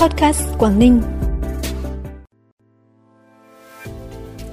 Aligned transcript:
Podcast 0.00 0.42
Quảng 0.58 0.78
Ninh. 0.78 1.02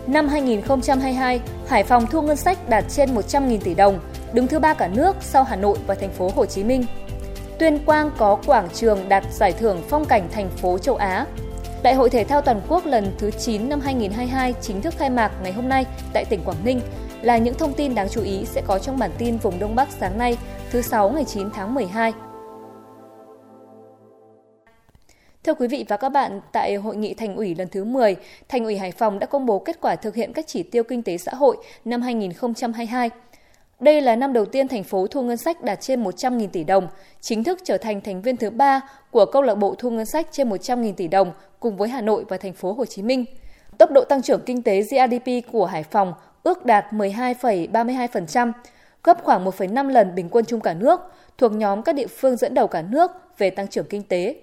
Năm 0.07 0.27
2022, 0.27 1.41
Hải 1.67 1.83
Phòng 1.83 2.05
thu 2.11 2.21
ngân 2.21 2.35
sách 2.35 2.69
đạt 2.69 2.83
trên 2.89 3.15
100.000 3.15 3.59
tỷ 3.59 3.73
đồng, 3.73 3.99
đứng 4.33 4.47
thứ 4.47 4.59
ba 4.59 4.73
cả 4.73 4.87
nước 4.87 5.15
sau 5.21 5.43
Hà 5.43 5.55
Nội 5.55 5.77
và 5.87 5.95
thành 5.95 6.11
phố 6.11 6.31
Hồ 6.35 6.45
Chí 6.45 6.63
Minh. 6.63 6.85
Tuyên 7.59 7.79
Quang 7.85 8.11
có 8.17 8.37
quảng 8.45 8.69
trường 8.73 9.09
đạt 9.09 9.23
giải 9.31 9.51
thưởng 9.51 9.81
phong 9.89 10.05
cảnh 10.05 10.29
thành 10.31 10.49
phố 10.49 10.77
châu 10.77 10.95
Á. 10.95 11.25
Đại 11.83 11.93
hội 11.93 12.09
thể 12.09 12.23
thao 12.23 12.41
toàn 12.41 12.61
quốc 12.67 12.85
lần 12.85 13.15
thứ 13.17 13.31
9 13.31 13.69
năm 13.69 13.79
2022 13.79 14.53
chính 14.61 14.81
thức 14.81 14.93
khai 14.97 15.09
mạc 15.09 15.31
ngày 15.43 15.51
hôm 15.51 15.69
nay 15.69 15.85
tại 16.13 16.25
tỉnh 16.25 16.43
Quảng 16.45 16.63
Ninh 16.63 16.81
là 17.21 17.37
những 17.37 17.55
thông 17.57 17.73
tin 17.73 17.95
đáng 17.95 18.09
chú 18.09 18.21
ý 18.21 18.45
sẽ 18.45 18.61
có 18.67 18.79
trong 18.79 18.99
bản 18.99 19.11
tin 19.17 19.37
vùng 19.37 19.59
Đông 19.59 19.75
Bắc 19.75 19.89
sáng 19.99 20.17
nay, 20.17 20.37
thứ 20.71 20.81
6 20.81 21.09
ngày 21.09 21.25
9 21.25 21.49
tháng 21.51 21.73
12. 21.73 22.13
Thưa 25.45 25.53
quý 25.53 25.67
vị 25.67 25.85
và 25.87 25.97
các 25.97 26.09
bạn, 26.09 26.41
tại 26.51 26.75
hội 26.75 26.95
nghị 26.95 27.13
thành 27.13 27.35
ủy 27.35 27.55
lần 27.55 27.67
thứ 27.67 27.83
10, 27.83 28.15
Thành 28.49 28.63
ủy 28.63 28.77
Hải 28.77 28.91
Phòng 28.91 29.19
đã 29.19 29.27
công 29.27 29.45
bố 29.45 29.59
kết 29.59 29.81
quả 29.81 29.95
thực 29.95 30.15
hiện 30.15 30.33
các 30.33 30.47
chỉ 30.47 30.63
tiêu 30.63 30.83
kinh 30.83 31.03
tế 31.03 31.17
xã 31.17 31.33
hội 31.33 31.57
năm 31.85 32.01
2022. 32.01 33.09
Đây 33.79 34.01
là 34.01 34.15
năm 34.15 34.33
đầu 34.33 34.45
tiên 34.45 34.67
thành 34.67 34.83
phố 34.83 35.07
thu 35.07 35.21
ngân 35.21 35.37
sách 35.37 35.63
đạt 35.63 35.81
trên 35.81 36.03
100.000 36.03 36.47
tỷ 36.47 36.63
đồng, 36.63 36.87
chính 37.21 37.43
thức 37.43 37.59
trở 37.63 37.77
thành 37.77 38.01
thành 38.01 38.21
viên 38.21 38.37
thứ 38.37 38.49
ba 38.49 38.81
của 39.11 39.25
câu 39.25 39.41
lạc 39.41 39.55
bộ 39.55 39.75
thu 39.77 39.89
ngân 39.89 40.05
sách 40.05 40.27
trên 40.31 40.49
100.000 40.49 40.93
tỷ 40.93 41.07
đồng 41.07 41.31
cùng 41.59 41.77
với 41.77 41.89
Hà 41.89 42.01
Nội 42.01 42.25
và 42.29 42.37
thành 42.37 42.53
phố 42.53 42.73
Hồ 42.73 42.85
Chí 42.85 43.01
Minh. 43.01 43.25
Tốc 43.77 43.91
độ 43.91 44.03
tăng 44.03 44.21
trưởng 44.21 44.41
kinh 44.45 44.61
tế 44.61 44.81
GDP 44.81 45.51
của 45.51 45.65
Hải 45.65 45.83
Phòng 45.83 46.13
ước 46.43 46.65
đạt 46.65 46.85
12,32%, 46.91 48.51
gấp 49.03 49.23
khoảng 49.23 49.45
1,5 49.45 49.89
lần 49.89 50.15
bình 50.15 50.29
quân 50.29 50.45
chung 50.45 50.61
cả 50.61 50.73
nước, 50.73 50.99
thuộc 51.37 51.51
nhóm 51.51 51.83
các 51.83 51.95
địa 51.95 52.07
phương 52.07 52.35
dẫn 52.35 52.53
đầu 52.53 52.67
cả 52.67 52.81
nước 52.81 53.11
về 53.37 53.49
tăng 53.49 53.67
trưởng 53.67 53.85
kinh 53.89 54.03
tế. 54.03 54.35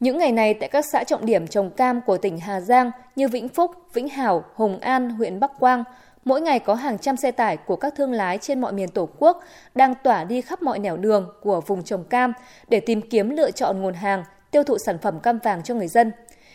Những 0.00 0.18
ngày 0.18 0.32
này 0.32 0.54
tại 0.54 0.68
các 0.68 0.84
xã 0.92 1.04
trọng 1.04 1.26
điểm 1.26 1.46
trồng 1.46 1.70
cam 1.70 2.00
của 2.00 2.18
tỉnh 2.18 2.38
Hà 2.38 2.60
Giang 2.60 2.90
như 3.16 3.28
Vĩnh 3.28 3.48
Phúc, 3.48 3.70
Vĩnh 3.92 4.08
Hảo, 4.08 4.44
Hùng 4.54 4.78
An, 4.80 5.10
huyện 5.10 5.40
Bắc 5.40 5.52
Quang, 5.60 5.84
mỗi 6.24 6.40
ngày 6.40 6.58
có 6.58 6.74
hàng 6.74 6.98
trăm 6.98 7.16
xe 7.16 7.30
tải 7.30 7.56
của 7.56 7.76
các 7.76 7.94
thương 7.96 8.12
lái 8.12 8.38
trên 8.38 8.60
mọi 8.60 8.72
miền 8.72 8.88
Tổ 8.88 9.08
quốc 9.18 9.42
đang 9.74 9.94
tỏa 10.02 10.24
đi 10.24 10.40
khắp 10.40 10.62
mọi 10.62 10.78
nẻo 10.78 10.96
đường 10.96 11.28
của 11.42 11.60
vùng 11.60 11.82
trồng 11.82 12.04
cam 12.04 12.32
để 12.68 12.80
tìm 12.80 13.00
kiếm 13.00 13.30
lựa 13.30 13.50
chọn 13.50 13.80
nguồn 13.80 13.94
hàng, 13.94 14.24
tiêu 14.50 14.64
thụ 14.64 14.78
sản 14.78 14.98
phẩm 14.98 15.20
cam 15.20 15.38
vàng 15.38 15.62
cho 15.62 15.74
người 15.74 15.88
dân. 15.88 16.12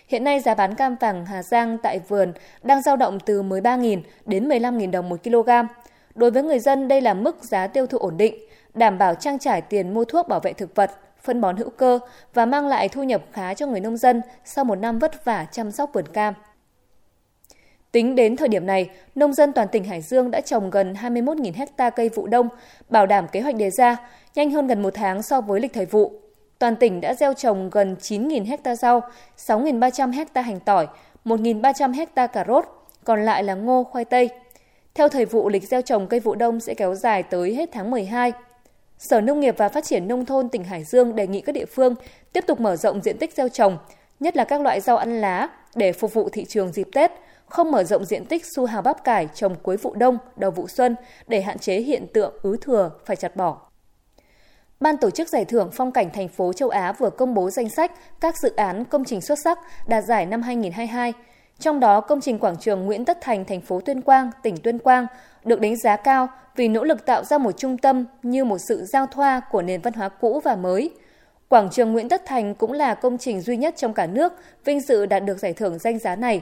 Hiện 0.08 0.24
nay 0.24 0.40
giá 0.40 0.56
bán 0.56 0.76
cam 0.76 0.96
vàng 0.96 1.26
Hà 1.26 1.44
Giang 1.44 1.78
tại 1.78 2.00
vườn 2.00 2.34
đang 2.64 2.82
dao 2.82 2.98
động 2.98 3.20
từ 3.20 3.44
13.000 3.44 4.02
đến 4.26 4.50
15.000 4.50 4.92
đồng 4.92 5.10
một 5.10 5.24
kg. 5.24 5.50
Đối 6.16 6.32
với 6.32 6.44
người 6.44 6.60
dân 6.60 6.88
đây 6.88 7.02
là 7.02 7.14
mức 7.14 7.44
giá 7.44 7.68
tiêu 7.68 7.88
thụ 7.88 7.98
ổn 7.98 8.18
định, 8.18 8.36
đảm 8.74 8.98
bảo 8.98 9.16
trang 9.16 9.40
trải 9.40 9.62
tiền 9.62 9.94
mua 9.94 10.06
thuốc 10.06 10.28
bảo 10.28 10.40
vệ 10.40 10.54
thực 10.54 10.76
vật, 10.76 10.92
phân 11.24 11.42
bón 11.42 11.58
hữu 11.58 11.70
cơ 11.70 12.00
và 12.34 12.46
mang 12.46 12.68
lại 12.68 12.90
thu 12.90 13.04
nhập 13.04 13.22
khá 13.32 13.54
cho 13.54 13.68
người 13.68 13.80
nông 13.80 13.98
dân 13.98 14.22
sau 14.46 14.66
một 14.66 14.76
năm 14.76 15.00
vất 15.00 15.26
vả 15.26 15.46
chăm 15.52 15.72
sóc 15.72 15.90
vườn 15.94 16.08
cam. 16.08 16.34
Tính 17.92 18.16
đến 18.16 18.36
thời 18.36 18.48
điểm 18.48 18.66
này, 18.66 18.90
nông 19.16 19.34
dân 19.34 19.54
toàn 19.54 19.68
tỉnh 19.68 19.84
Hải 19.84 20.02
Dương 20.02 20.32
đã 20.32 20.42
trồng 20.42 20.70
gần 20.70 20.94
21.000 20.94 21.52
hecta 21.56 21.90
cây 21.90 22.10
vụ 22.10 22.28
đông, 22.28 22.50
bảo 22.90 23.06
đảm 23.06 23.28
kế 23.28 23.42
hoạch 23.42 23.56
đề 23.56 23.70
ra, 23.70 23.98
nhanh 24.36 24.52
hơn 24.52 24.68
gần 24.68 24.82
một 24.82 24.94
tháng 24.94 25.24
so 25.24 25.42
với 25.42 25.60
lịch 25.60 25.74
thời 25.74 25.86
vụ. 25.86 26.12
Toàn 26.60 26.76
tỉnh 26.76 27.02
đã 27.02 27.14
gieo 27.14 27.34
trồng 27.34 27.70
gần 27.70 27.96
9.000 28.02 28.46
hecta 28.46 28.76
rau, 28.76 29.02
6.300 29.38 30.14
hecta 30.14 30.42
hành 30.42 30.60
tỏi, 30.60 30.88
1.300 31.26 31.94
hecta 31.94 32.28
cà 32.28 32.46
rốt, 32.48 32.66
còn 33.04 33.26
lại 33.26 33.44
là 33.44 33.54
ngô, 33.54 33.84
khoai 33.84 34.06
tây. 34.06 34.30
Theo 34.94 35.10
thời 35.10 35.26
vụ, 35.26 35.50
lịch 35.50 35.64
gieo 35.64 35.82
trồng 35.82 36.08
cây 36.08 36.20
vụ 36.20 36.36
đông 36.36 36.60
sẽ 36.60 36.74
kéo 36.74 36.96
dài 36.96 37.24
tới 37.24 37.56
hết 37.56 37.70
tháng 37.72 37.92
12. 37.92 38.32
Sở 39.10 39.22
Nông 39.22 39.40
nghiệp 39.40 39.56
và 39.58 39.70
Phát 39.70 39.84
triển 39.84 40.08
Nông 40.08 40.26
thôn 40.26 40.50
tỉnh 40.50 40.64
Hải 40.64 40.84
Dương 40.84 41.16
đề 41.16 41.28
nghị 41.28 41.42
các 41.42 41.52
địa 41.52 41.66
phương 41.66 41.96
tiếp 42.34 42.44
tục 42.48 42.60
mở 42.60 42.76
rộng 42.76 43.02
diện 43.02 43.18
tích 43.18 43.34
gieo 43.34 43.50
trồng, 43.50 43.78
nhất 44.20 44.38
là 44.38 44.44
các 44.44 44.62
loại 44.62 44.82
rau 44.82 44.98
ăn 44.98 45.22
lá 45.22 45.50
để 45.76 45.92
phục 45.92 46.14
vụ 46.14 46.30
thị 46.30 46.46
trường 46.46 46.72
dịp 46.72 46.88
Tết, 46.94 47.12
không 47.46 47.72
mở 47.72 47.84
rộng 47.84 48.06
diện 48.06 48.26
tích 48.26 48.44
su 48.56 48.66
hào 48.66 48.82
bắp 48.82 49.04
cải 49.04 49.28
trồng 49.34 49.56
cuối 49.64 49.78
vụ 49.78 49.96
đông, 49.96 50.18
đầu 50.36 50.52
vụ 50.52 50.68
xuân 50.68 50.96
để 51.28 51.42
hạn 51.42 51.60
chế 51.60 51.78
hiện 51.80 52.08
tượng 52.14 52.34
ứ 52.42 52.58
thừa 52.62 52.92
phải 53.06 53.16
chặt 53.16 53.36
bỏ. 53.36 53.62
Ban 54.80 54.98
tổ 54.98 55.10
chức 55.10 55.30
giải 55.30 55.46
thưởng 55.46 55.70
phong 55.74 55.92
cảnh 55.92 56.10
thành 56.14 56.28
phố 56.28 56.54
châu 56.54 56.70
Á 56.70 56.92
vừa 56.92 57.10
công 57.10 57.34
bố 57.34 57.50
danh 57.50 57.70
sách 57.70 57.92
các 58.20 58.38
dự 58.38 58.56
án 58.56 58.86
công 58.86 59.06
trình 59.06 59.22
xuất 59.22 59.40
sắc 59.44 59.60
đạt 59.88 60.04
giải 60.04 60.26
năm 60.26 60.42
2022. 60.42 61.14
Trong 61.64 61.80
đó, 61.80 62.02
công 62.02 62.22
trình 62.22 62.40
quảng 62.40 62.56
trường 62.60 62.86
Nguyễn 62.86 63.06
Tất 63.06 63.18
Thành, 63.22 63.46
thành 63.46 63.62
phố 63.62 63.82
Tuyên 63.82 64.02
Quang, 64.02 64.32
tỉnh 64.44 64.58
Tuyên 64.58 64.80
Quang 64.80 65.08
được 65.46 65.62
đánh 65.62 65.76
giá 65.76 65.96
cao 65.96 66.28
vì 66.56 66.68
nỗ 66.68 66.84
lực 66.84 67.06
tạo 67.06 67.24
ra 67.24 67.38
một 67.38 67.52
trung 67.58 67.78
tâm 67.78 68.06
như 68.24 68.46
một 68.46 68.58
sự 68.58 68.86
giao 68.86 69.08
thoa 69.08 69.42
của 69.52 69.62
nền 69.62 69.82
văn 69.82 69.94
hóa 69.94 70.10
cũ 70.10 70.42
và 70.44 70.56
mới. 70.56 70.92
Quảng 71.50 71.70
trường 71.72 71.94
Nguyễn 71.94 72.10
Tất 72.10 72.26
Thành 72.26 72.56
cũng 72.56 72.72
là 72.72 72.96
công 72.96 73.18
trình 73.18 73.42
duy 73.42 73.58
nhất 73.58 73.74
trong 73.78 73.94
cả 73.94 74.08
nước 74.08 74.34
vinh 74.66 74.80
dự 74.80 75.06
đạt 75.06 75.26
được 75.26 75.40
giải 75.40 75.54
thưởng 75.54 75.80
danh 75.80 76.00
giá 76.00 76.16
này. 76.16 76.42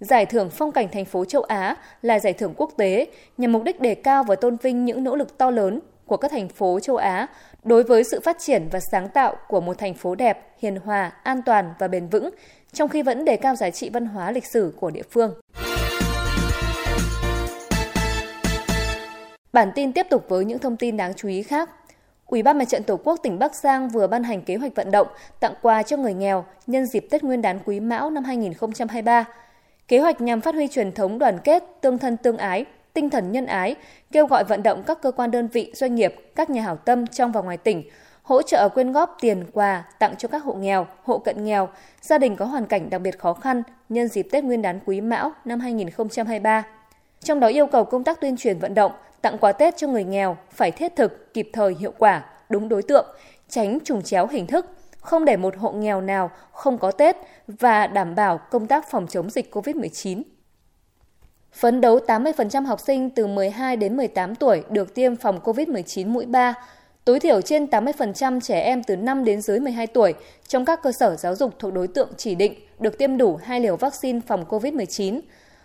Giải 0.00 0.26
thưởng 0.26 0.50
phong 0.50 0.72
cảnh 0.72 0.88
thành 0.92 1.04
phố 1.04 1.24
châu 1.24 1.42
Á 1.42 1.76
là 2.02 2.18
giải 2.18 2.32
thưởng 2.32 2.54
quốc 2.56 2.70
tế 2.76 3.06
nhằm 3.38 3.52
mục 3.52 3.62
đích 3.62 3.80
đề 3.80 3.94
cao 3.94 4.24
và 4.24 4.34
tôn 4.34 4.56
vinh 4.56 4.84
những 4.84 5.04
nỗ 5.04 5.16
lực 5.16 5.38
to 5.38 5.50
lớn 5.50 5.80
của 6.06 6.16
các 6.16 6.30
thành 6.30 6.48
phố 6.48 6.80
châu 6.80 6.96
Á 6.96 7.26
đối 7.62 7.82
với 7.82 8.04
sự 8.04 8.20
phát 8.20 8.36
triển 8.40 8.68
và 8.72 8.80
sáng 8.92 9.08
tạo 9.08 9.36
của 9.48 9.60
một 9.60 9.78
thành 9.78 9.94
phố 9.94 10.14
đẹp, 10.14 10.54
hiền 10.58 10.76
hòa, 10.76 11.12
an 11.22 11.42
toàn 11.46 11.74
và 11.78 11.88
bền 11.88 12.08
vững, 12.08 12.30
trong 12.72 12.88
khi 12.88 13.02
vẫn 13.02 13.24
đề 13.24 13.36
cao 13.36 13.56
giá 13.56 13.70
trị 13.70 13.90
văn 13.90 14.06
hóa 14.06 14.30
lịch 14.30 14.46
sử 14.46 14.74
của 14.80 14.90
địa 14.90 15.02
phương. 15.10 15.34
Bản 19.52 19.72
tin 19.74 19.92
tiếp 19.92 20.06
tục 20.10 20.24
với 20.28 20.44
những 20.44 20.58
thông 20.58 20.76
tin 20.76 20.96
đáng 20.96 21.14
chú 21.14 21.28
ý 21.28 21.42
khác. 21.42 21.70
Ủy 22.26 22.42
ban 22.42 22.58
Mặt 22.58 22.64
trận 22.64 22.82
Tổ 22.82 22.96
quốc 22.96 23.20
tỉnh 23.22 23.38
Bắc 23.38 23.54
Giang 23.54 23.88
vừa 23.88 24.06
ban 24.06 24.24
hành 24.24 24.42
kế 24.42 24.56
hoạch 24.56 24.74
vận 24.74 24.90
động 24.90 25.06
tặng 25.40 25.54
quà 25.62 25.82
cho 25.82 25.96
người 25.96 26.14
nghèo 26.14 26.44
nhân 26.66 26.86
dịp 26.86 27.06
Tết 27.10 27.24
Nguyên 27.24 27.42
đán 27.42 27.58
Quý 27.64 27.80
Mão 27.80 28.10
năm 28.10 28.24
2023. 28.24 29.24
Kế 29.88 29.98
hoạch 29.98 30.20
nhằm 30.20 30.40
phát 30.40 30.54
huy 30.54 30.68
truyền 30.68 30.92
thống 30.92 31.18
đoàn 31.18 31.38
kết, 31.44 31.64
tương 31.80 31.98
thân 31.98 32.16
tương 32.16 32.36
ái, 32.36 32.64
tinh 32.94 33.10
thần 33.10 33.32
nhân 33.32 33.46
ái, 33.46 33.74
kêu 34.12 34.26
gọi 34.26 34.44
vận 34.44 34.62
động 34.62 34.82
các 34.86 35.02
cơ 35.02 35.10
quan 35.10 35.30
đơn 35.30 35.48
vị, 35.48 35.72
doanh 35.74 35.94
nghiệp, 35.94 36.14
các 36.34 36.50
nhà 36.50 36.62
hảo 36.62 36.76
tâm 36.76 37.06
trong 37.06 37.32
và 37.32 37.40
ngoài 37.40 37.56
tỉnh 37.56 37.82
hỗ 38.22 38.42
trợ 38.42 38.68
quyên 38.68 38.92
góp 38.92 39.16
tiền 39.20 39.44
quà 39.52 39.84
tặng 39.98 40.14
cho 40.18 40.28
các 40.28 40.44
hộ 40.44 40.54
nghèo, 40.54 40.86
hộ 41.02 41.18
cận 41.18 41.44
nghèo, 41.44 41.68
gia 42.00 42.18
đình 42.18 42.36
có 42.36 42.44
hoàn 42.44 42.66
cảnh 42.66 42.90
đặc 42.90 43.00
biệt 43.00 43.18
khó 43.18 43.34
khăn 43.34 43.62
nhân 43.88 44.08
dịp 44.08 44.26
Tết 44.32 44.44
Nguyên 44.44 44.62
đán 44.62 44.80
Quý 44.86 45.00
Mão 45.00 45.32
năm 45.44 45.60
2023. 45.60 46.64
Trong 47.20 47.40
đó 47.40 47.48
yêu 47.48 47.66
cầu 47.66 47.84
công 47.84 48.04
tác 48.04 48.20
tuyên 48.20 48.36
truyền 48.36 48.58
vận 48.58 48.74
động, 48.74 48.92
tặng 49.22 49.38
quà 49.38 49.52
Tết 49.52 49.76
cho 49.76 49.86
người 49.88 50.04
nghèo 50.04 50.36
phải 50.50 50.70
thiết 50.70 50.96
thực, 50.96 51.34
kịp 51.34 51.50
thời, 51.52 51.74
hiệu 51.80 51.92
quả, 51.98 52.24
đúng 52.48 52.68
đối 52.68 52.82
tượng, 52.82 53.06
tránh 53.48 53.78
trùng 53.84 54.02
chéo 54.02 54.26
hình 54.26 54.46
thức, 54.46 54.66
không 55.00 55.24
để 55.24 55.36
một 55.36 55.56
hộ 55.56 55.72
nghèo 55.72 56.00
nào 56.00 56.30
không 56.52 56.78
có 56.78 56.90
Tết 56.90 57.16
và 57.48 57.86
đảm 57.86 58.14
bảo 58.14 58.38
công 58.38 58.66
tác 58.66 58.90
phòng 58.90 59.06
chống 59.06 59.30
dịch 59.30 59.54
COVID-19. 59.54 60.22
Phấn 61.54 61.80
đấu 61.80 61.98
80% 62.06 62.66
học 62.66 62.80
sinh 62.80 63.10
từ 63.10 63.26
12 63.26 63.76
đến 63.76 63.96
18 63.96 64.34
tuổi 64.34 64.62
được 64.70 64.94
tiêm 64.94 65.16
phòng 65.16 65.40
COVID-19 65.44 66.08
mũi 66.08 66.26
3, 66.26 66.54
tối 67.04 67.20
thiểu 67.20 67.40
trên 67.40 67.64
80% 67.64 68.40
trẻ 68.40 68.60
em 68.60 68.82
từ 68.82 68.96
5 68.96 69.24
đến 69.24 69.40
dưới 69.40 69.60
12 69.60 69.86
tuổi 69.86 70.14
trong 70.48 70.64
các 70.64 70.82
cơ 70.82 70.92
sở 70.92 71.16
giáo 71.16 71.34
dục 71.34 71.54
thuộc 71.58 71.72
đối 71.72 71.88
tượng 71.88 72.08
chỉ 72.16 72.34
định 72.34 72.54
được 72.78 72.98
tiêm 72.98 73.16
đủ 73.16 73.38
hai 73.42 73.60
liều 73.60 73.76
vaccine 73.76 74.20
phòng 74.26 74.44
COVID-19. 74.48 75.20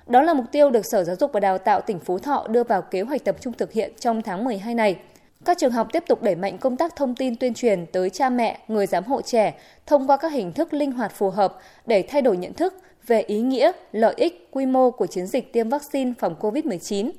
Đó 0.08 0.22
là 0.22 0.34
mục 0.34 0.46
tiêu 0.52 0.70
được 0.70 0.86
Sở 0.86 1.04
Giáo 1.04 1.16
dục 1.16 1.32
và 1.34 1.40
Đào 1.40 1.58
tạo 1.58 1.82
tỉnh 1.82 2.00
Phú 2.00 2.20
Thọ 2.20 2.48
đưa 2.50 2.64
vào 2.64 2.82
kế 2.82 3.02
hoạch 3.02 3.24
tập 3.24 3.36
trung 3.42 3.54
thực 3.54 3.72
hiện 3.72 3.92
trong 4.00 4.22
tháng 4.22 4.44
12 4.44 4.76
này. 4.76 4.96
Các 5.46 5.58
trường 5.58 5.72
học 5.72 5.88
tiếp 5.92 6.04
tục 6.08 6.24
đẩy 6.24 6.36
mạnh 6.36 6.58
công 6.58 6.78
tác 6.78 6.96
thông 6.96 7.16
tin 7.16 7.36
tuyên 7.36 7.54
truyền 7.54 7.86
tới 7.86 8.10
cha 8.10 8.30
mẹ, 8.30 8.60
người 8.68 8.86
giám 8.88 9.04
hộ 9.04 9.22
trẻ 9.22 9.54
thông 9.86 10.08
qua 10.08 10.18
các 10.18 10.32
hình 10.32 10.52
thức 10.52 10.74
linh 10.74 10.92
hoạt 10.92 11.12
phù 11.16 11.30
hợp 11.30 11.58
để 11.86 12.04
thay 12.10 12.22
đổi 12.22 12.38
nhận 12.38 12.54
thức 12.54 12.74
về 13.10 13.22
ý 13.22 13.40
nghĩa, 13.42 13.72
lợi 13.92 14.14
ích, 14.18 14.48
quy 14.52 14.66
mô 14.66 14.92
của 14.92 15.08
chiến 15.08 15.28
dịch 15.28 15.54
tiêm 15.54 15.70
vaccine 15.70 16.14
phòng 16.20 16.36
COVID-19, 16.40 17.12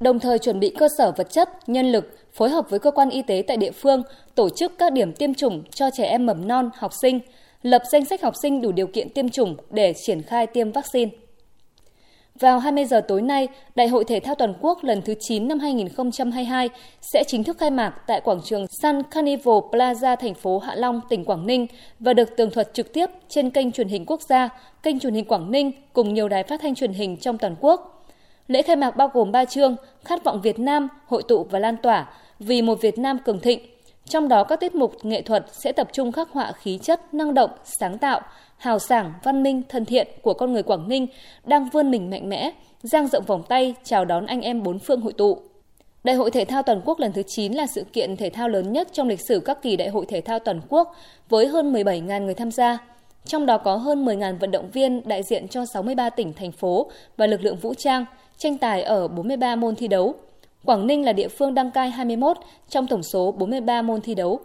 đồng 0.00 0.18
thời 0.18 0.38
chuẩn 0.38 0.60
bị 0.60 0.74
cơ 0.78 0.88
sở 0.98 1.12
vật 1.16 1.30
chất, 1.30 1.48
nhân 1.66 1.92
lực, 1.92 2.18
phối 2.32 2.50
hợp 2.50 2.70
với 2.70 2.78
cơ 2.78 2.90
quan 2.90 3.10
y 3.10 3.22
tế 3.22 3.44
tại 3.46 3.56
địa 3.56 3.70
phương 3.70 4.02
tổ 4.34 4.48
chức 4.48 4.72
các 4.78 4.92
điểm 4.92 5.12
tiêm 5.12 5.34
chủng 5.34 5.62
cho 5.70 5.90
trẻ 5.90 6.04
em 6.04 6.26
mầm 6.26 6.48
non, 6.48 6.70
học 6.74 6.92
sinh, 7.02 7.20
lập 7.62 7.82
danh 7.92 8.04
sách 8.04 8.22
học 8.22 8.34
sinh 8.42 8.60
đủ 8.60 8.72
điều 8.72 8.86
kiện 8.86 9.08
tiêm 9.08 9.28
chủng 9.28 9.56
để 9.70 9.92
triển 10.06 10.22
khai 10.22 10.46
tiêm 10.46 10.72
vaccine. 10.72 11.10
Vào 12.40 12.58
20 12.58 12.84
giờ 12.84 13.00
tối 13.00 13.22
nay, 13.22 13.48
Đại 13.74 13.88
hội 13.88 14.04
Thể 14.04 14.20
thao 14.20 14.34
Toàn 14.34 14.54
quốc 14.60 14.84
lần 14.84 15.02
thứ 15.02 15.14
9 15.20 15.48
năm 15.48 15.58
2022 15.58 16.68
sẽ 17.00 17.24
chính 17.26 17.44
thức 17.44 17.58
khai 17.58 17.70
mạc 17.70 17.94
tại 18.06 18.20
quảng 18.20 18.40
trường 18.44 18.66
Sun 18.82 19.02
Carnival 19.10 19.54
Plaza 19.70 20.16
thành 20.16 20.34
phố 20.34 20.58
Hạ 20.58 20.74
Long, 20.74 21.00
tỉnh 21.08 21.24
Quảng 21.24 21.46
Ninh 21.46 21.66
và 22.00 22.12
được 22.12 22.36
tường 22.36 22.50
thuật 22.50 22.74
trực 22.74 22.92
tiếp 22.92 23.06
trên 23.28 23.50
kênh 23.50 23.72
truyền 23.72 23.88
hình 23.88 24.04
quốc 24.06 24.20
gia, 24.28 24.48
kênh 24.82 24.98
truyền 24.98 25.14
hình 25.14 25.24
Quảng 25.24 25.50
Ninh 25.50 25.72
cùng 25.92 26.14
nhiều 26.14 26.28
đài 26.28 26.42
phát 26.42 26.60
thanh 26.60 26.74
truyền 26.74 26.92
hình 26.92 27.16
trong 27.16 27.38
toàn 27.38 27.56
quốc. 27.60 28.06
Lễ 28.48 28.62
khai 28.62 28.76
mạc 28.76 28.96
bao 28.96 29.08
gồm 29.08 29.32
3 29.32 29.44
chương: 29.44 29.76
Khát 30.04 30.24
vọng 30.24 30.40
Việt 30.42 30.58
Nam, 30.58 30.88
hội 31.06 31.22
tụ 31.28 31.44
và 31.50 31.58
lan 31.58 31.76
tỏa 31.82 32.06
vì 32.38 32.62
một 32.62 32.80
Việt 32.80 32.98
Nam 32.98 33.18
cường 33.18 33.40
thịnh. 33.40 33.60
Trong 34.08 34.28
đó 34.28 34.44
các 34.44 34.60
tiết 34.60 34.74
mục 34.74 35.04
nghệ 35.04 35.22
thuật 35.22 35.46
sẽ 35.52 35.72
tập 35.72 35.88
trung 35.92 36.12
khắc 36.12 36.30
họa 36.30 36.52
khí 36.52 36.78
chất 36.82 37.14
năng 37.14 37.34
động, 37.34 37.50
sáng 37.64 37.98
tạo, 37.98 38.20
hào 38.56 38.78
sảng, 38.78 39.12
văn 39.22 39.42
minh, 39.42 39.62
thân 39.68 39.84
thiện 39.84 40.08
của 40.22 40.34
con 40.34 40.52
người 40.52 40.62
Quảng 40.62 40.88
Ninh 40.88 41.06
đang 41.44 41.68
vươn 41.68 41.90
mình 41.90 42.10
mạnh 42.10 42.28
mẽ, 42.28 42.50
giang 42.82 43.08
rộng 43.08 43.24
vòng 43.24 43.42
tay 43.48 43.74
chào 43.84 44.04
đón 44.04 44.26
anh 44.26 44.40
em 44.40 44.62
bốn 44.62 44.78
phương 44.78 45.00
hội 45.00 45.12
tụ. 45.12 45.38
Đại 46.04 46.16
hội 46.16 46.30
thể 46.30 46.44
thao 46.44 46.62
toàn 46.62 46.80
quốc 46.84 47.00
lần 47.00 47.12
thứ 47.12 47.22
9 47.26 47.52
là 47.52 47.66
sự 47.66 47.84
kiện 47.92 48.16
thể 48.16 48.30
thao 48.30 48.48
lớn 48.48 48.72
nhất 48.72 48.88
trong 48.92 49.08
lịch 49.08 49.20
sử 49.28 49.40
các 49.40 49.62
kỳ 49.62 49.76
đại 49.76 49.88
hội 49.88 50.06
thể 50.08 50.20
thao 50.20 50.38
toàn 50.38 50.60
quốc 50.68 50.94
với 51.28 51.46
hơn 51.46 51.72
17.000 51.72 52.24
người 52.24 52.34
tham 52.34 52.50
gia. 52.50 52.78
Trong 53.24 53.46
đó 53.46 53.58
có 53.58 53.76
hơn 53.76 54.04
10.000 54.04 54.38
vận 54.38 54.50
động 54.50 54.70
viên 54.70 55.08
đại 55.08 55.22
diện 55.22 55.48
cho 55.48 55.64
63 55.66 56.10
tỉnh, 56.10 56.32
thành 56.32 56.52
phố 56.52 56.90
và 57.16 57.26
lực 57.26 57.40
lượng 57.40 57.56
vũ 57.56 57.74
trang, 57.74 58.04
tranh 58.38 58.58
tài 58.58 58.82
ở 58.82 59.08
43 59.08 59.56
môn 59.56 59.74
thi 59.74 59.88
đấu. 59.88 60.14
Quảng 60.66 60.86
Ninh 60.86 61.04
là 61.04 61.12
địa 61.12 61.28
phương 61.28 61.54
đăng 61.54 61.70
cai 61.70 61.90
21 61.90 62.36
trong 62.68 62.86
tổng 62.86 63.02
số 63.02 63.32
43 63.32 63.82
môn 63.82 64.00
thi 64.00 64.14
đấu. 64.14 64.40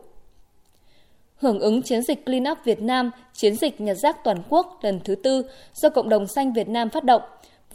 Hưởng 1.35 1.59
ứng 1.59 1.81
chiến 1.81 2.01
dịch 2.01 2.25
Clean 2.25 2.51
Up 2.51 2.57
Việt 2.63 2.81
Nam, 2.81 3.11
chiến 3.33 3.55
dịch 3.55 3.81
nhặt 3.81 3.97
rác 3.97 4.23
toàn 4.23 4.37
quốc 4.49 4.79
lần 4.81 4.99
thứ 5.03 5.15
tư 5.15 5.45
do 5.73 5.89
Cộng 5.89 6.09
đồng 6.09 6.27
Xanh 6.27 6.53
Việt 6.53 6.69
Nam 6.69 6.89
phát 6.89 7.03
động, 7.03 7.21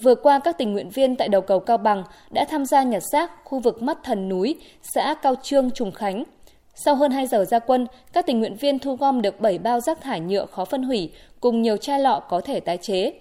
Vừa 0.00 0.14
qua, 0.14 0.38
các 0.38 0.58
tình 0.58 0.72
nguyện 0.72 0.88
viên 0.88 1.16
tại 1.16 1.28
đầu 1.28 1.40
cầu 1.40 1.60
Cao 1.60 1.76
Bằng 1.76 2.04
đã 2.30 2.44
tham 2.50 2.66
gia 2.66 2.82
nhặt 2.82 3.02
rác 3.12 3.30
khu 3.44 3.58
vực 3.58 3.82
mắt 3.82 3.98
thần 4.04 4.28
núi, 4.28 4.54
xã 4.82 5.14
Cao 5.22 5.34
Trương, 5.42 5.70
Trùng 5.70 5.92
Khánh. 5.92 6.24
Sau 6.74 6.94
hơn 6.94 7.10
2 7.10 7.26
giờ 7.26 7.44
ra 7.44 7.58
quân, 7.58 7.86
các 8.12 8.26
tình 8.26 8.40
nguyện 8.40 8.56
viên 8.56 8.78
thu 8.78 8.96
gom 8.96 9.22
được 9.22 9.40
7 9.40 9.58
bao 9.58 9.80
rác 9.80 10.00
thải 10.00 10.20
nhựa 10.20 10.46
khó 10.46 10.64
phân 10.64 10.82
hủy 10.82 11.10
cùng 11.40 11.62
nhiều 11.62 11.76
chai 11.76 12.00
lọ 12.00 12.20
có 12.28 12.40
thể 12.40 12.60
tái 12.60 12.78
chế. 12.82 13.12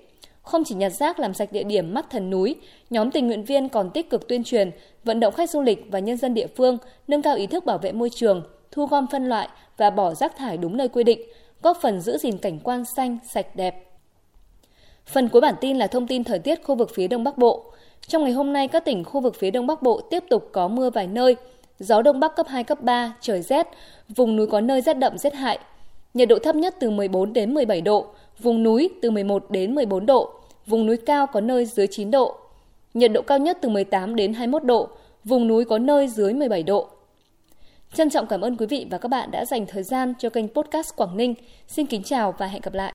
Không 0.46 0.64
chỉ 0.64 0.76
nhặt 0.76 0.94
rác 0.94 1.20
làm 1.20 1.34
sạch 1.34 1.52
địa 1.52 1.64
điểm 1.64 1.94
mắt 1.94 2.10
thần 2.10 2.30
núi, 2.30 2.56
nhóm 2.90 3.12
tình 3.12 3.28
nguyện 3.28 3.44
viên 3.44 3.70
còn 3.70 3.90
tích 3.90 4.10
cực 4.10 4.28
tuyên 4.28 4.44
truyền, 4.44 4.72
vận 5.04 5.20
động 5.20 5.34
khách 5.34 5.50
du 5.50 5.62
lịch 5.62 5.86
và 5.90 6.00
nhân 6.00 6.18
dân 6.18 6.34
địa 6.34 6.48
phương 6.48 6.78
nâng 7.08 7.22
cao 7.22 7.36
ý 7.36 7.48
thức 7.48 7.66
bảo 7.66 7.78
vệ 7.78 7.92
môi 7.92 8.10
trường, 8.10 8.44
thu 8.72 8.86
gom 8.86 9.08
phân 9.12 9.30
loại 9.30 9.50
và 9.78 9.90
bỏ 9.90 10.14
rác 10.14 10.38
thải 10.38 10.58
đúng 10.58 10.78
nơi 10.78 10.88
quy 10.88 11.04
định, 11.04 11.22
góp 11.62 11.78
phần 11.82 12.02
giữ 12.02 12.18
gìn 12.18 12.38
cảnh 12.38 12.60
quan 12.64 12.86
xanh, 12.96 13.18
sạch 13.28 13.56
đẹp. 13.56 13.92
Phần 15.06 15.30
cuối 15.30 15.42
bản 15.42 15.56
tin 15.62 15.78
là 15.78 15.88
thông 15.88 16.08
tin 16.08 16.24
thời 16.24 16.40
tiết 16.40 16.64
khu 16.64 16.76
vực 16.76 16.92
phía 16.94 17.08
Đông 17.08 17.24
Bắc 17.24 17.38
Bộ. 17.38 17.66
Trong 18.08 18.24
ngày 18.24 18.32
hôm 18.32 18.54
nay, 18.54 18.68
các 18.68 18.86
tỉnh 18.86 19.04
khu 19.04 19.22
vực 19.22 19.36
phía 19.36 19.52
Đông 19.52 19.68
Bắc 19.68 19.82
Bộ 19.82 20.02
tiếp 20.02 20.24
tục 20.30 20.50
có 20.52 20.68
mưa 20.68 20.90
vài 20.90 21.08
nơi, 21.08 21.36
gió 21.80 22.02
Đông 22.02 22.20
Bắc 22.20 22.36
cấp 22.36 22.48
2, 22.50 22.64
cấp 22.64 22.82
3, 22.82 23.16
trời 23.22 23.42
rét, 23.42 23.68
vùng 24.10 24.36
núi 24.36 24.48
có 24.48 24.62
nơi 24.62 24.82
rét 24.82 24.94
đậm 24.94 25.18
rét 25.18 25.34
hại. 25.34 25.60
Nhiệt 26.14 26.28
độ 26.28 26.40
thấp 26.40 26.56
nhất 26.56 26.76
từ 26.80 26.90
14 26.90 27.34
đến 27.34 27.54
17 27.54 27.82
độ, 27.82 28.08
vùng 28.40 28.64
núi 28.64 28.90
từ 29.02 29.12
11 29.12 29.46
đến 29.50 29.76
14 29.76 30.06
độ, 30.06 30.34
vùng 30.66 30.86
núi 30.86 30.98
cao 30.98 31.28
có 31.28 31.42
nơi 31.42 31.66
dưới 31.66 31.88
9 31.88 32.12
độ. 32.12 32.38
Nhiệt 32.94 33.12
độ 33.12 33.22
cao 33.22 33.40
nhất 33.40 33.58
từ 33.62 33.70
18 33.70 34.16
đến 34.16 34.34
21 34.34 34.64
độ, 34.64 34.90
vùng 35.24 35.48
núi 35.48 35.66
có 35.66 35.78
nơi 35.78 36.08
dưới 36.08 36.34
17 36.34 36.64
độ. 36.64 36.88
Trân 37.94 38.10
trọng 38.10 38.28
cảm 38.28 38.42
ơn 38.42 38.58
quý 38.58 38.66
vị 38.66 38.88
và 38.92 38.98
các 38.98 39.10
bạn 39.10 39.32
đã 39.32 39.46
dành 39.46 39.66
thời 39.66 39.84
gian 39.84 40.14
cho 40.20 40.30
kênh 40.30 40.48
podcast 40.48 40.96
Quảng 40.96 41.18
Ninh. 41.18 41.34
Xin 41.68 41.86
kính 41.86 42.04
chào 42.04 42.36
và 42.38 42.48
hẹn 42.48 42.62
gặp 42.62 42.74
lại. 42.74 42.84